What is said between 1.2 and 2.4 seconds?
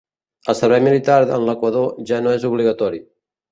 en l'Equador ja no